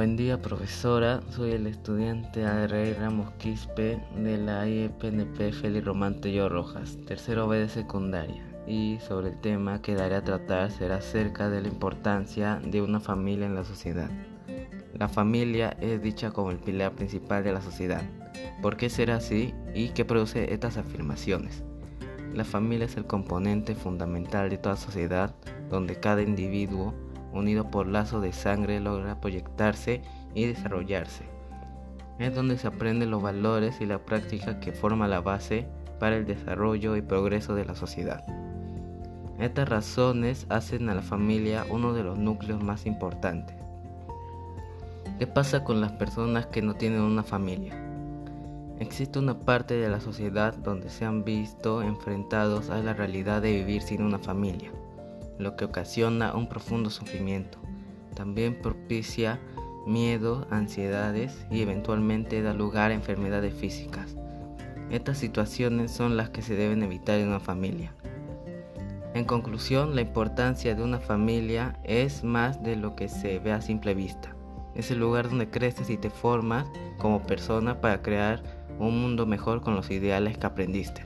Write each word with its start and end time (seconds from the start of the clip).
Buen 0.00 0.16
día 0.16 0.40
profesora, 0.40 1.20
soy 1.28 1.50
el 1.50 1.66
estudiante 1.66 2.46
Adrey 2.46 2.94
Ramos 2.94 3.32
Quispe 3.32 4.02
de 4.16 4.38
la 4.38 4.66
IEPNP 4.66 5.52
Félix 5.52 5.84
Román 5.84 6.22
Tello 6.22 6.48
Rojas, 6.48 6.96
tercero 7.06 7.46
B 7.48 7.58
de 7.58 7.68
secundaria, 7.68 8.42
y 8.66 8.96
sobre 9.06 9.28
el 9.28 9.40
tema 9.42 9.82
que 9.82 9.94
daré 9.94 10.14
a 10.14 10.24
tratar 10.24 10.70
será 10.70 10.96
acerca 10.96 11.50
de 11.50 11.60
la 11.60 11.68
importancia 11.68 12.62
de 12.64 12.80
una 12.80 12.98
familia 12.98 13.44
en 13.44 13.54
la 13.54 13.62
sociedad. 13.62 14.08
La 14.94 15.06
familia 15.06 15.76
es 15.82 16.00
dicha 16.00 16.30
como 16.30 16.50
el 16.50 16.56
pilar 16.56 16.92
principal 16.92 17.44
de 17.44 17.52
la 17.52 17.60
sociedad. 17.60 18.02
¿Por 18.62 18.78
qué 18.78 18.88
será 18.88 19.16
así 19.16 19.52
y 19.74 19.90
qué 19.90 20.06
produce 20.06 20.54
estas 20.54 20.78
afirmaciones? 20.78 21.62
La 22.32 22.44
familia 22.44 22.86
es 22.86 22.96
el 22.96 23.04
componente 23.04 23.74
fundamental 23.74 24.48
de 24.48 24.56
toda 24.56 24.76
sociedad 24.76 25.34
donde 25.68 26.00
cada 26.00 26.22
individuo 26.22 26.94
unido 27.32 27.70
por 27.70 27.86
lazo 27.86 28.20
de 28.20 28.32
sangre, 28.32 28.80
logra 28.80 29.20
proyectarse 29.20 30.02
y 30.34 30.46
desarrollarse. 30.46 31.24
Es 32.18 32.34
donde 32.34 32.58
se 32.58 32.66
aprenden 32.66 33.10
los 33.10 33.22
valores 33.22 33.80
y 33.80 33.86
la 33.86 33.98
práctica 33.98 34.60
que 34.60 34.72
forma 34.72 35.08
la 35.08 35.20
base 35.20 35.66
para 35.98 36.16
el 36.16 36.26
desarrollo 36.26 36.96
y 36.96 37.02
progreso 37.02 37.54
de 37.54 37.64
la 37.64 37.74
sociedad. 37.74 38.24
Estas 39.38 39.68
razones 39.68 40.46
hacen 40.50 40.88
a 40.90 40.94
la 40.94 41.02
familia 41.02 41.64
uno 41.70 41.94
de 41.94 42.02
los 42.02 42.18
núcleos 42.18 42.62
más 42.62 42.84
importantes. 42.84 43.56
¿Qué 45.18 45.26
pasa 45.26 45.64
con 45.64 45.80
las 45.80 45.92
personas 45.92 46.46
que 46.46 46.62
no 46.62 46.74
tienen 46.74 47.00
una 47.00 47.22
familia? 47.22 47.74
Existe 48.78 49.18
una 49.18 49.38
parte 49.38 49.74
de 49.74 49.88
la 49.88 50.00
sociedad 50.00 50.54
donde 50.54 50.88
se 50.88 51.04
han 51.04 51.24
visto 51.24 51.82
enfrentados 51.82 52.70
a 52.70 52.78
la 52.78 52.94
realidad 52.94 53.42
de 53.42 53.52
vivir 53.52 53.82
sin 53.82 54.02
una 54.02 54.18
familia 54.18 54.70
lo 55.40 55.56
que 55.56 55.64
ocasiona 55.64 56.34
un 56.34 56.48
profundo 56.48 56.90
sufrimiento. 56.90 57.58
También 58.14 58.60
propicia 58.60 59.40
miedo, 59.86 60.46
ansiedades 60.50 61.46
y 61.50 61.62
eventualmente 61.62 62.42
da 62.42 62.54
lugar 62.54 62.90
a 62.90 62.94
enfermedades 62.94 63.54
físicas. 63.54 64.16
Estas 64.90 65.18
situaciones 65.18 65.90
son 65.90 66.16
las 66.16 66.30
que 66.30 66.42
se 66.42 66.56
deben 66.56 66.82
evitar 66.82 67.18
en 67.18 67.28
una 67.28 67.40
familia. 67.40 67.94
En 69.14 69.24
conclusión, 69.24 69.94
la 69.94 70.02
importancia 70.02 70.74
de 70.74 70.82
una 70.82 71.00
familia 71.00 71.78
es 71.84 72.22
más 72.22 72.62
de 72.62 72.76
lo 72.76 72.94
que 72.94 73.08
se 73.08 73.38
ve 73.40 73.52
a 73.52 73.60
simple 73.60 73.94
vista. 73.94 74.34
Es 74.74 74.90
el 74.90 75.00
lugar 75.00 75.28
donde 75.28 75.50
creces 75.50 75.90
y 75.90 75.96
te 75.96 76.10
formas 76.10 76.66
como 76.98 77.22
persona 77.22 77.80
para 77.80 78.02
crear 78.02 78.42
un 78.78 79.00
mundo 79.00 79.26
mejor 79.26 79.62
con 79.62 79.74
los 79.74 79.90
ideales 79.90 80.38
que 80.38 80.46
aprendiste. 80.46 81.04